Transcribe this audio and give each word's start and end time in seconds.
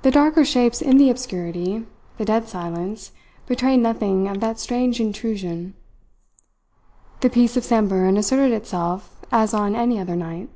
The 0.00 0.10
darker 0.10 0.46
shapes 0.46 0.80
in 0.80 0.96
the 0.96 1.10
obscurity, 1.10 1.86
the 2.16 2.24
dead 2.24 2.48
silence, 2.48 3.12
betrayed 3.44 3.80
nothing 3.80 4.28
of 4.28 4.40
that 4.40 4.58
strange 4.58 4.98
intrusion. 4.98 5.74
The 7.20 7.28
peace 7.28 7.54
of 7.54 7.62
Samburan 7.64 8.16
asserted 8.16 8.52
itself 8.54 9.22
as 9.30 9.52
on 9.52 9.76
any 9.76 9.98
other 10.00 10.16
night. 10.16 10.48